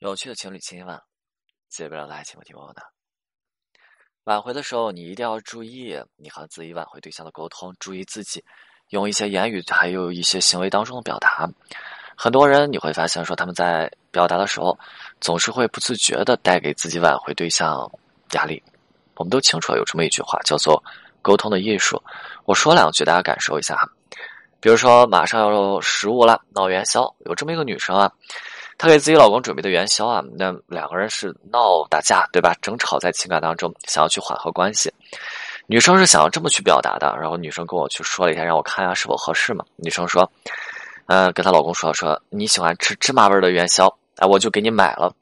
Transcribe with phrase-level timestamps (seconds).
[0.00, 1.02] 有趣的情侣情晚，
[1.68, 2.80] 接不了的爱情问题问我呢。
[4.22, 8.44] 挽回的时候，你一定要注意你和自己挽回对象的沟通，注意自己
[8.90, 11.50] 用一些言语还有一些行为当中的表达。
[12.16, 14.78] 很多人你会发现，说他们在表达的时候，
[15.20, 17.90] 总是会不自觉的带给自己挽回对象
[18.34, 18.62] 压力。
[19.16, 20.80] 我们都清楚有这么一句话，叫做
[21.22, 22.00] “沟通的艺术”。
[22.46, 23.90] 我说两句，大家感受一下哈。
[24.60, 28.12] 比如说，马上要十五了，闹元宵，有这么一个女生啊。
[28.78, 32.54] 她给自己老公准备的元宵啊，那两个人是闹打架，对吧？
[32.62, 34.88] 争吵在情感当中，想要去缓和关系。
[35.66, 39.64] 女生是想要这么去表达的，然后女生跟我去说了一下，让我看一下是否合适嘛。
[39.74, 40.30] 女生说
[41.06, 45.12] ：“嗯，跟她老公说说你喜欢吃芝麻味的元宵，哎，我就给你买了。”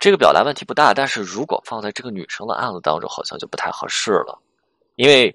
[0.00, 4.36] 这个表达问题不大，但是如果放在这个女生的案子当中，好像就不太合适了，
[4.96, 5.32] 因为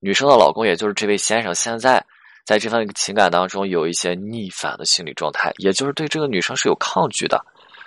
[0.00, 2.04] 女生的老公也就是这位先生，现在。
[2.44, 7.44] 在这份情感当中，有一些逆反的心理状态，也就是对这个女生是有抗拒的。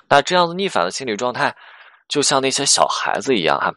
[0.08, 1.54] 那这样子逆反的心理状态，
[2.08, 3.74] 就像那些小孩子一样哈。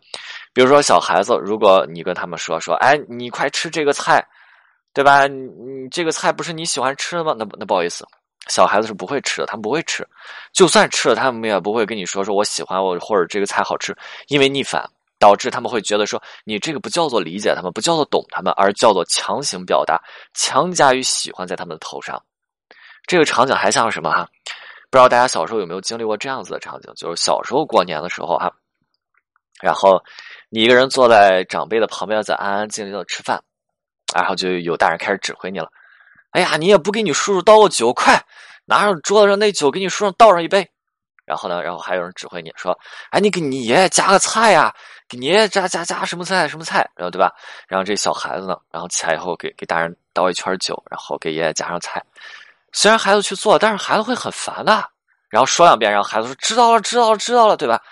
[0.53, 4.25] 比如说小孩子，如果你跟他们说说，哎，你快吃这个菜，
[4.93, 5.27] 对吧？
[5.27, 7.35] 你这个菜不是你喜欢吃的吗？
[7.39, 8.07] 那那不好意思，
[8.49, 10.07] 小孩子是不会吃的，他们不会吃。
[10.53, 13.97] 就算吃了，他们也不会跟你说说我喜欢我或者这个菜好吃，
[14.29, 14.89] 因为逆反。
[15.19, 20.01] 导致他们会觉得说，你这个不叫做理解他们，不叫做懂他们，而叫做强行表达，
[20.35, 22.23] 强加于喜欢在他们的头上。
[23.07, 24.29] 这个场景还像什么哈？
[24.91, 26.93] 不知道大家小时候有没有经历过这样子的场景？
[26.95, 28.51] 就是小时候过年的时候哈，
[29.61, 30.03] 然后
[30.51, 33.43] 你一个人坐在长辈的旁边，在安安静静的吃饭，
[34.15, 35.69] 然后就有大人开始指挥你了。
[36.31, 38.23] 哎呀，你也不给你叔叔倒个酒，快
[38.67, 40.71] 拿上桌子上那酒，给你叔叔倒上一杯。
[41.25, 42.79] 然后呢，然后还有人指挥你说
[43.13, 44.75] ：“哎，你给你爷爷加个菜呀，
[45.09, 47.35] 给你爷爷加加加什么菜什么菜，然后对吧？
[47.67, 52.03] 然后这小孩子呢，然后起来以后给给大人倒一圈酒，然后给爷爷加上菜。
[52.73, 54.85] 虽然孩子去做，但是孩子会很烦的。
[55.29, 57.83] 然后说两遍，然后孩子说知道了，知道了，知道了，对吧？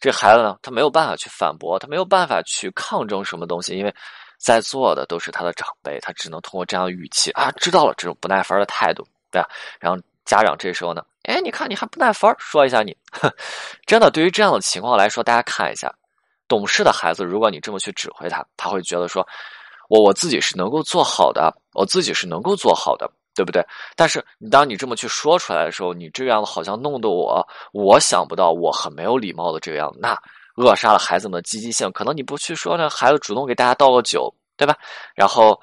[0.00, 3.94] 这孩子呢，他没有办法去反驳，他没有办法去抗争什么东西，因为
[4.38, 9.48] 在座的都是他的长辈，他只能通过这样的语气啊，知道了这种不耐烦的态度，对吧？
[9.78, 10.00] 然后。
[10.26, 12.96] 家长这时候呢，哎，你看你还不耐烦，说一下你，
[13.86, 15.88] 真的对于这样的情况来说，大家看一下，
[16.48, 19.26] 懂事的孩子，如果你这么去指挥他，他会觉得说，
[19.88, 23.64] 我我自己是能够做好的，我自己是能够做好的，对不对？
[23.94, 30.16] 但是你当你这么去说出来的时候，你这样好像弄得我，我想不到我很没有礼貌的这个样子，那
[30.56, 31.90] 扼杀了孩子们的积极性。
[31.92, 34.76] 可能你不去说呢，孩子主动给大家倒个酒，对吧？
[35.14, 35.60] 然后。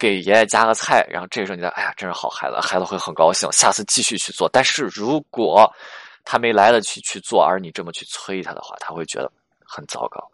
[0.00, 4.48] 给爷爷加个菜，然后这时候你的哎呀，真是好孩子，孩子会很高兴，下次继续去做。
[4.52, 5.72] 但是如果
[6.24, 9.30] 他没来得及去做，而你这么去催他的话，他会觉得
[9.68, 10.30] 很糟糕。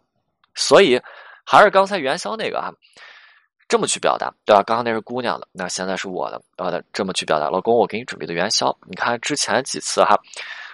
[0.55, 1.01] 所以
[1.43, 2.71] 还是刚才元宵那个啊，
[3.67, 4.63] 这么去表达，对吧？
[4.63, 7.49] 刚刚那是姑娘的，那现在是我的，呃，这么去表达。
[7.49, 10.17] 老公，我给你准备的元宵，你看之前几次哈，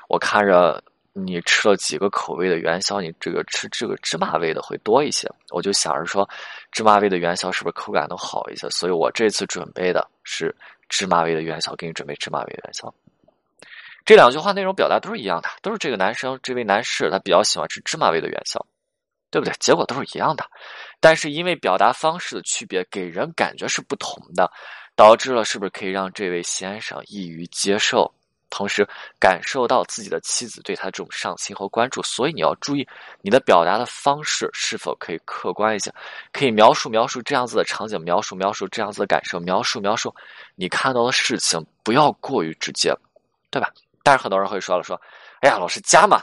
[0.07, 0.83] 我看着。
[1.13, 3.01] 你吃了几个口味的元宵？
[3.01, 5.29] 你这个吃这个芝麻味的会多一些。
[5.49, 6.29] 我就想着说，
[6.71, 8.69] 芝麻味的元宵是不是口感都好一些？
[8.69, 10.55] 所以我这次准备的是
[10.87, 12.93] 芝麻味的元宵，给你准备芝麻味元宵。
[14.05, 18.65] 这两句话内容表达都是一样的，都是这个男生这位男士他比较喜欢吃芝麻味的元宵，
[19.29, 19.53] 对不对？
[19.59, 20.43] 结果都是一样的，
[20.99, 24.51] 但是因为表达方式的区别，给人感觉是不同的，
[24.95, 28.11] 导致了是不是可以让这位先生易于接受？
[28.51, 28.83] 同时
[29.19, 32.83] 感受到自己的妻子对他这种上心和关注，所以你要注意
[33.21, 35.93] 你的表达的方式是否可以客观一些，
[36.33, 40.11] 可以描述描述这样子的场景，描述描述这样子的感受，描述描述
[40.55, 42.91] 你看到的事情，不要过于直接，
[43.51, 43.71] 对吧？
[44.09, 44.99] 但是很多人会说了，说，
[45.41, 46.19] 哎呀，老师家嘛，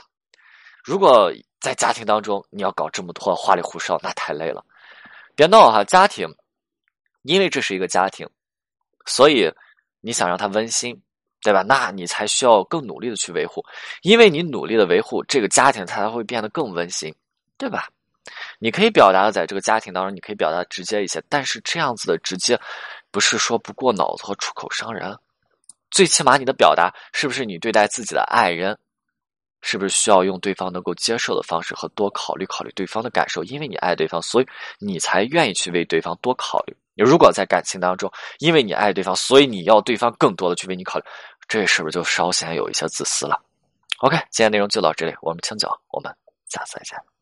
[0.83, 1.31] 如果
[1.61, 4.61] 在家庭当中你要搞这么多花里胡哨，那太累了。
[5.37, 6.27] 别闹哈，家庭，
[7.21, 8.29] 因为这是一个家庭，
[9.05, 9.49] 所以
[10.01, 11.01] 你想让它温馨。
[11.39, 11.61] 对吧？
[11.61, 13.63] 那你才需要更努力的去维护，
[14.01, 17.13] 因为你努力的维护这个家庭，它才会变得更温馨，
[17.57, 17.87] 对吧？
[18.59, 22.59] 你可以表达的在这个家庭当中，你可以表达直接一些，但是这样子的直接，
[23.11, 25.17] 不是说不过脑子和出口伤人。
[25.91, 28.77] 最起码你的表达是不是你对待自己的爱人，
[29.61, 33.43] 是不是需要用对方能够接受的方式和多考虑考虑对方的感受？
[33.43, 34.47] 因为你爱对方，所以
[34.79, 36.75] 你才愿意去为对方多考虑。
[36.93, 41.05] 你如果在感情当中，因为你爱对方，所以你要对方更多的去为你考虑。
[41.47, 43.41] 这是不是就稍显有一些自私了
[43.99, 46.13] ？OK，今天内容就到这里，我们清酒，我们
[46.49, 47.16] 下次再见。